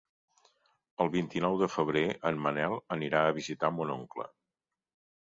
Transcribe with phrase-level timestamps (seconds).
[1.05, 4.31] El vint-i-nou de febrer en Manel anirà a visitar mon oncle.